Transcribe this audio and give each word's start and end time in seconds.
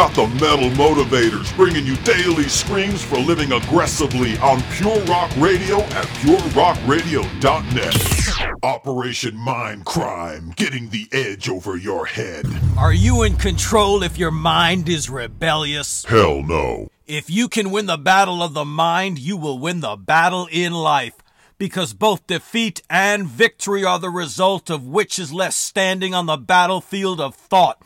got 0.00 0.14
the 0.14 0.26
Metal 0.36 0.70
Motivators 0.70 1.54
bringing 1.56 1.84
you 1.84 1.94
daily 1.96 2.44
screams 2.44 3.04
for 3.04 3.18
living 3.18 3.52
aggressively 3.52 4.38
on 4.38 4.62
Pure 4.72 4.98
Rock 5.00 5.30
Radio 5.36 5.80
at 5.80 6.06
purerockradio.net. 6.22 8.56
Operation 8.62 9.32
Mindcrime, 9.32 10.56
getting 10.56 10.88
the 10.88 11.06
edge 11.12 11.50
over 11.50 11.76
your 11.76 12.06
head. 12.06 12.46
Are 12.78 12.94
you 12.94 13.24
in 13.24 13.36
control 13.36 14.02
if 14.02 14.16
your 14.16 14.30
mind 14.30 14.88
is 14.88 15.10
rebellious? 15.10 16.06
Hell 16.06 16.42
no. 16.44 16.88
If 17.06 17.28
you 17.28 17.46
can 17.46 17.70
win 17.70 17.84
the 17.84 17.98
battle 17.98 18.42
of 18.42 18.54
the 18.54 18.64
mind, 18.64 19.18
you 19.18 19.36
will 19.36 19.58
win 19.58 19.80
the 19.80 19.96
battle 19.96 20.48
in 20.50 20.72
life. 20.72 21.18
Because 21.58 21.92
both 21.92 22.26
defeat 22.26 22.80
and 22.88 23.26
victory 23.26 23.84
are 23.84 23.98
the 23.98 24.08
result 24.08 24.70
of 24.70 24.86
which 24.86 25.18
is 25.18 25.30
left 25.30 25.56
standing 25.56 26.14
on 26.14 26.24
the 26.24 26.38
battlefield 26.38 27.20
of 27.20 27.34
thought. 27.34 27.82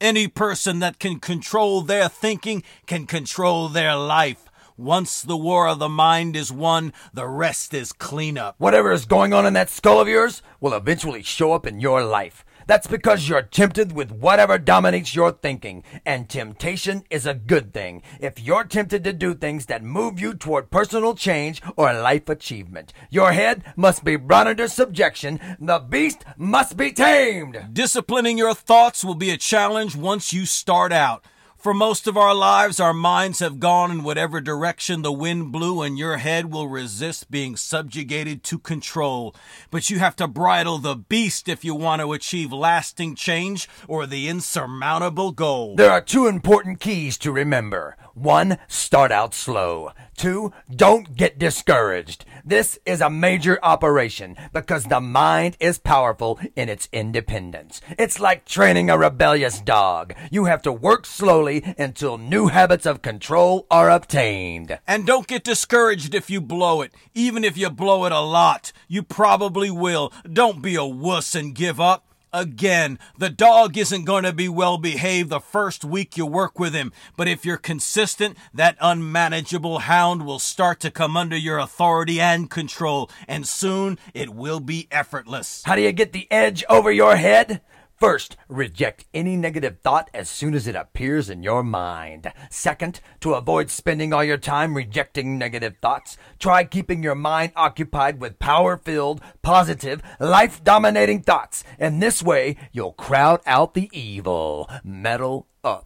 Any 0.00 0.28
person 0.28 0.78
that 0.78 1.00
can 1.00 1.18
control 1.18 1.80
their 1.80 2.08
thinking 2.08 2.62
can 2.86 3.04
control 3.04 3.68
their 3.68 3.96
life. 3.96 4.44
Once 4.76 5.22
the 5.22 5.36
war 5.36 5.66
of 5.66 5.80
the 5.80 5.88
mind 5.88 6.36
is 6.36 6.52
won, 6.52 6.92
the 7.12 7.26
rest 7.26 7.74
is 7.74 7.92
cleanup. 7.92 8.54
Whatever 8.58 8.92
is 8.92 9.06
going 9.06 9.32
on 9.32 9.44
in 9.44 9.54
that 9.54 9.68
skull 9.68 10.00
of 10.00 10.06
yours 10.06 10.40
will 10.60 10.72
eventually 10.72 11.24
show 11.24 11.52
up 11.52 11.66
in 11.66 11.80
your 11.80 12.04
life. 12.04 12.44
That's 12.68 12.86
because 12.86 13.26
you're 13.26 13.40
tempted 13.40 13.92
with 13.92 14.12
whatever 14.12 14.58
dominates 14.58 15.14
your 15.14 15.32
thinking, 15.32 15.84
and 16.04 16.28
temptation 16.28 17.02
is 17.08 17.24
a 17.24 17.32
good 17.32 17.72
thing 17.72 18.02
if 18.20 18.38
you're 18.38 18.64
tempted 18.64 19.04
to 19.04 19.14
do 19.14 19.34
things 19.34 19.64
that 19.66 19.82
move 19.82 20.20
you 20.20 20.34
toward 20.34 20.70
personal 20.70 21.14
change 21.14 21.62
or 21.78 21.94
life 21.94 22.28
achievement. 22.28 22.92
Your 23.08 23.32
head 23.32 23.64
must 23.74 24.04
be 24.04 24.16
brought 24.16 24.48
under 24.48 24.68
subjection, 24.68 25.40
the 25.58 25.78
beast 25.78 26.26
must 26.36 26.76
be 26.76 26.92
tamed. 26.92 27.58
Disciplining 27.72 28.36
your 28.36 28.54
thoughts 28.54 29.02
will 29.02 29.14
be 29.14 29.30
a 29.30 29.38
challenge 29.38 29.96
once 29.96 30.34
you 30.34 30.44
start 30.44 30.92
out. 30.92 31.24
For 31.58 31.74
most 31.74 32.06
of 32.06 32.16
our 32.16 32.36
lives, 32.36 32.78
our 32.78 32.94
minds 32.94 33.40
have 33.40 33.58
gone 33.58 33.90
in 33.90 34.04
whatever 34.04 34.40
direction 34.40 35.02
the 35.02 35.10
wind 35.10 35.50
blew, 35.50 35.82
and 35.82 35.98
your 35.98 36.18
head 36.18 36.52
will 36.52 36.68
resist 36.68 37.32
being 37.32 37.56
subjugated 37.56 38.44
to 38.44 38.60
control. 38.60 39.34
But 39.68 39.90
you 39.90 39.98
have 39.98 40.14
to 40.16 40.28
bridle 40.28 40.78
the 40.78 40.94
beast 40.94 41.48
if 41.48 41.64
you 41.64 41.74
want 41.74 42.00
to 42.00 42.12
achieve 42.12 42.52
lasting 42.52 43.16
change 43.16 43.68
or 43.88 44.06
the 44.06 44.28
insurmountable 44.28 45.32
goal. 45.32 45.74
There 45.74 45.90
are 45.90 46.00
two 46.00 46.28
important 46.28 46.78
keys 46.78 47.18
to 47.18 47.32
remember. 47.32 47.96
One, 48.18 48.58
start 48.66 49.12
out 49.12 49.32
slow. 49.32 49.92
Two, 50.16 50.52
don't 50.68 51.14
get 51.14 51.38
discouraged. 51.38 52.24
This 52.44 52.76
is 52.84 53.00
a 53.00 53.08
major 53.08 53.60
operation 53.62 54.34
because 54.52 54.86
the 54.86 55.00
mind 55.00 55.56
is 55.60 55.78
powerful 55.78 56.40
in 56.56 56.68
its 56.68 56.88
independence. 56.92 57.80
It's 57.96 58.18
like 58.18 58.44
training 58.44 58.90
a 58.90 58.98
rebellious 58.98 59.60
dog. 59.60 60.14
You 60.32 60.46
have 60.46 60.62
to 60.62 60.72
work 60.72 61.06
slowly 61.06 61.62
until 61.78 62.18
new 62.18 62.48
habits 62.48 62.86
of 62.86 63.02
control 63.02 63.68
are 63.70 63.88
obtained. 63.88 64.80
And 64.88 65.06
don't 65.06 65.28
get 65.28 65.44
discouraged 65.44 66.12
if 66.12 66.28
you 66.28 66.40
blow 66.40 66.82
it. 66.82 66.92
Even 67.14 67.44
if 67.44 67.56
you 67.56 67.70
blow 67.70 68.04
it 68.04 68.10
a 68.10 68.18
lot, 68.18 68.72
you 68.88 69.04
probably 69.04 69.70
will. 69.70 70.12
Don't 70.30 70.60
be 70.60 70.74
a 70.74 70.84
wuss 70.84 71.36
and 71.36 71.54
give 71.54 71.80
up. 71.80 72.07
Again, 72.32 72.98
the 73.16 73.30
dog 73.30 73.78
isn't 73.78 74.04
going 74.04 74.24
to 74.24 74.32
be 74.34 74.50
well 74.50 74.76
behaved 74.76 75.30
the 75.30 75.40
first 75.40 75.82
week 75.82 76.18
you 76.18 76.26
work 76.26 76.58
with 76.58 76.74
him, 76.74 76.92
but 77.16 77.26
if 77.26 77.46
you're 77.46 77.56
consistent, 77.56 78.36
that 78.52 78.76
unmanageable 78.80 79.80
hound 79.80 80.26
will 80.26 80.38
start 80.38 80.78
to 80.80 80.90
come 80.90 81.16
under 81.16 81.36
your 81.36 81.58
authority 81.58 82.20
and 82.20 82.50
control, 82.50 83.10
and 83.26 83.48
soon 83.48 83.98
it 84.12 84.34
will 84.34 84.60
be 84.60 84.88
effortless. 84.90 85.62
How 85.64 85.74
do 85.74 85.80
you 85.80 85.92
get 85.92 86.12
the 86.12 86.30
edge 86.30 86.64
over 86.68 86.92
your 86.92 87.16
head? 87.16 87.62
First, 87.98 88.36
reject 88.48 89.06
any 89.12 89.36
negative 89.36 89.78
thought 89.82 90.08
as 90.14 90.28
soon 90.28 90.54
as 90.54 90.68
it 90.68 90.76
appears 90.76 91.28
in 91.28 91.42
your 91.42 91.64
mind. 91.64 92.32
Second, 92.48 93.00
to 93.18 93.34
avoid 93.34 93.70
spending 93.70 94.12
all 94.12 94.22
your 94.22 94.36
time 94.36 94.76
rejecting 94.76 95.36
negative 95.36 95.74
thoughts, 95.82 96.16
try 96.38 96.62
keeping 96.62 97.02
your 97.02 97.16
mind 97.16 97.50
occupied 97.56 98.20
with 98.20 98.38
power 98.38 98.76
filled, 98.76 99.20
positive, 99.42 100.00
life 100.20 100.62
dominating 100.62 101.22
thoughts. 101.22 101.64
And 101.76 102.00
this 102.00 102.22
way, 102.22 102.56
you'll 102.72 102.92
crowd 102.92 103.40
out 103.46 103.74
the 103.74 103.90
evil. 103.92 104.70
Metal 104.84 105.48
up. 105.64 105.84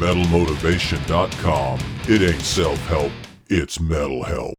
MetalMotivation.com. 0.00 1.80
It 2.08 2.22
ain't 2.22 2.40
self 2.40 2.78
help, 2.86 3.12
it's 3.50 3.78
metal 3.78 4.22
help. 4.22 4.52